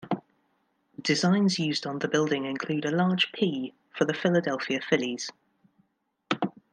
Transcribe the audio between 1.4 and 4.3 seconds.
used on the building include a large "P" for the